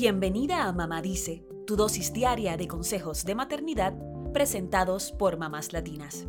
[0.00, 3.94] Bienvenida a Mamá Dice, tu dosis diaria de consejos de maternidad
[4.32, 6.28] presentados por mamás latinas.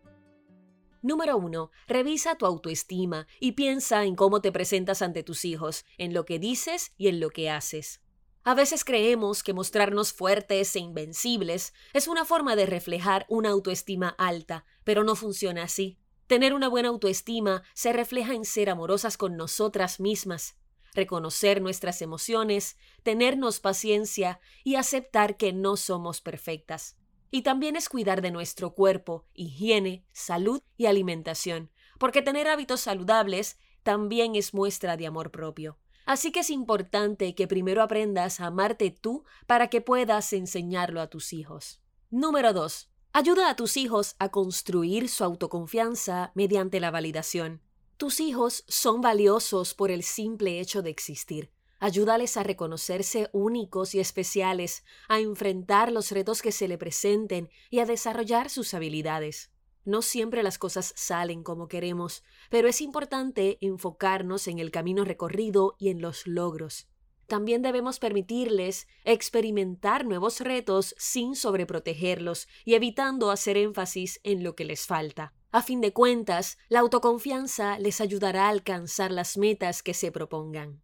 [1.02, 1.70] Número 1.
[1.86, 6.40] Revisa tu autoestima y piensa en cómo te presentas ante tus hijos, en lo que
[6.40, 8.00] dices y en lo que haces.
[8.42, 14.16] A veces creemos que mostrarnos fuertes e invencibles es una forma de reflejar una autoestima
[14.18, 15.96] alta, pero no funciona así.
[16.26, 20.56] Tener una buena autoestima se refleja en ser amorosas con nosotras mismas,
[20.94, 26.96] reconocer nuestras emociones, tenernos paciencia y aceptar que no somos perfectas.
[27.30, 33.58] Y también es cuidar de nuestro cuerpo, higiene, salud y alimentación, porque tener hábitos saludables
[33.82, 35.78] también es muestra de amor propio.
[36.06, 41.08] Así que es importante que primero aprendas a amarte tú para que puedas enseñarlo a
[41.08, 41.80] tus hijos.
[42.10, 42.93] Número 2.
[43.16, 47.60] Ayuda a tus hijos a construir su autoconfianza mediante la validación.
[47.96, 51.52] Tus hijos son valiosos por el simple hecho de existir.
[51.78, 57.78] Ayúdales a reconocerse únicos y especiales, a enfrentar los retos que se le presenten y
[57.78, 59.52] a desarrollar sus habilidades.
[59.84, 65.76] No siempre las cosas salen como queremos, pero es importante enfocarnos en el camino recorrido
[65.78, 66.88] y en los logros.
[67.26, 74.64] También debemos permitirles experimentar nuevos retos sin sobreprotegerlos y evitando hacer énfasis en lo que
[74.64, 75.32] les falta.
[75.50, 80.82] A fin de cuentas, la autoconfianza les ayudará a alcanzar las metas que se propongan.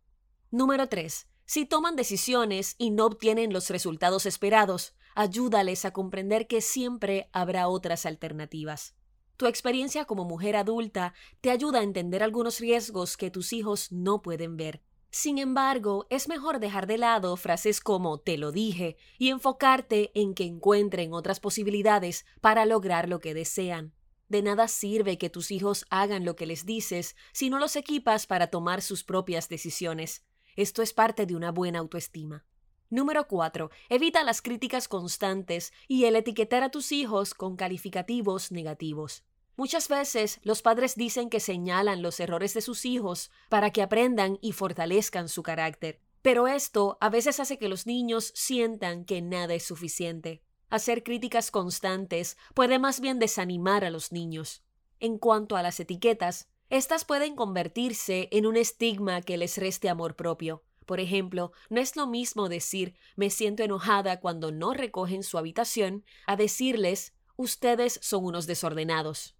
[0.50, 1.26] Número 3.
[1.44, 7.68] Si toman decisiones y no obtienen los resultados esperados, ayúdales a comprender que siempre habrá
[7.68, 8.94] otras alternativas.
[9.36, 14.22] Tu experiencia como mujer adulta te ayuda a entender algunos riesgos que tus hijos no
[14.22, 14.82] pueden ver.
[15.10, 20.34] Sin embargo, es mejor dejar de lado frases como te lo dije y enfocarte en
[20.34, 23.92] que encuentren otras posibilidades para lograr lo que desean.
[24.28, 28.28] De nada sirve que tus hijos hagan lo que les dices si no los equipas
[28.28, 30.24] para tomar sus propias decisiones.
[30.54, 32.44] Esto es parte de una buena autoestima.
[32.88, 33.70] Número 4.
[33.88, 39.24] Evita las críticas constantes y el etiquetar a tus hijos con calificativos negativos.
[39.60, 44.38] Muchas veces los padres dicen que señalan los errores de sus hijos para que aprendan
[44.40, 49.52] y fortalezcan su carácter, pero esto a veces hace que los niños sientan que nada
[49.52, 50.42] es suficiente.
[50.70, 54.62] Hacer críticas constantes puede más bien desanimar a los niños.
[54.98, 60.16] En cuanto a las etiquetas, estas pueden convertirse en un estigma que les reste amor
[60.16, 60.64] propio.
[60.86, 66.06] Por ejemplo, no es lo mismo decir me siento enojada cuando no recogen su habitación
[66.26, 69.36] a decirles ustedes son unos desordenados.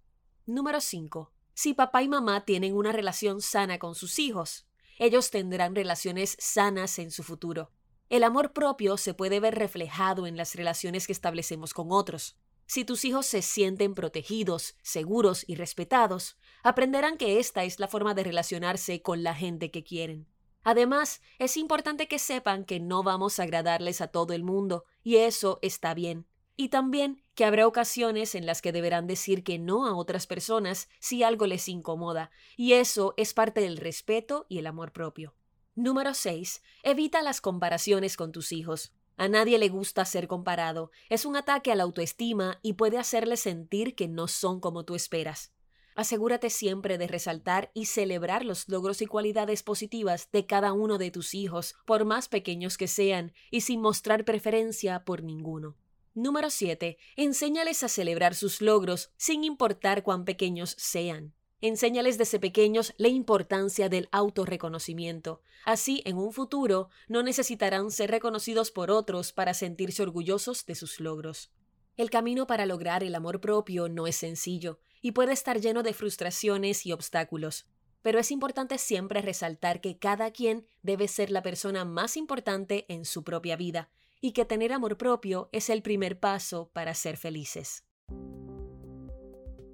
[0.47, 1.31] Número 5.
[1.53, 4.65] Si papá y mamá tienen una relación sana con sus hijos,
[4.97, 7.71] ellos tendrán relaciones sanas en su futuro.
[8.09, 12.37] El amor propio se puede ver reflejado en las relaciones que establecemos con otros.
[12.65, 18.15] Si tus hijos se sienten protegidos, seguros y respetados, aprenderán que esta es la forma
[18.15, 20.27] de relacionarse con la gente que quieren.
[20.63, 25.17] Además, es importante que sepan que no vamos a agradarles a todo el mundo, y
[25.17, 29.85] eso está bien y también que habrá ocasiones en las que deberán decir que no
[29.85, 34.67] a otras personas si algo les incomoda, y eso es parte del respeto y el
[34.67, 35.33] amor propio.
[35.75, 36.61] Número 6.
[36.83, 38.93] Evita las comparaciones con tus hijos.
[39.17, 43.39] A nadie le gusta ser comparado, es un ataque a la autoestima y puede hacerles
[43.41, 45.53] sentir que no son como tú esperas.
[45.95, 51.11] Asegúrate siempre de resaltar y celebrar los logros y cualidades positivas de cada uno de
[51.11, 55.75] tus hijos, por más pequeños que sean, y sin mostrar preferencia por ninguno.
[56.13, 56.97] Número 7.
[57.15, 61.33] Enséñales a celebrar sus logros sin importar cuán pequeños sean.
[61.61, 65.41] Enséñales desde pequeños la importancia del autorreconocimiento.
[65.63, 70.99] Así, en un futuro, no necesitarán ser reconocidos por otros para sentirse orgullosos de sus
[70.99, 71.49] logros.
[71.95, 75.93] El camino para lograr el amor propio no es sencillo y puede estar lleno de
[75.93, 77.67] frustraciones y obstáculos.
[78.03, 83.05] pero es importante siempre resaltar que cada quien debe ser la persona más importante en
[83.05, 87.83] su propia vida y que tener amor propio es el primer paso para ser felices.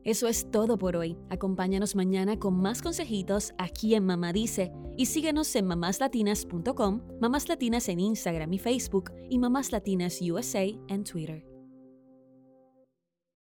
[0.03, 1.17] Eso es todo por hoy.
[1.29, 7.89] Acompáñanos mañana con más consejitos aquí en Mamá Dice y síguenos en mamáslatinas.com, Mamás Latinas
[7.89, 11.56] en Instagram y Facebook y Mamás Latinas USA en Twitter.